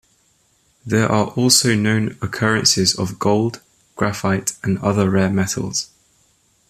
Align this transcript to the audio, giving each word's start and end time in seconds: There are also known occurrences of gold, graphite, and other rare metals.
There 0.83 1.07
are 1.07 1.27
also 1.35 1.75
known 1.75 2.17
occurrences 2.23 2.95
of 2.97 3.19
gold, 3.19 3.61
graphite, 3.95 4.53
and 4.63 4.79
other 4.79 5.11
rare 5.11 5.29
metals. 5.29 5.91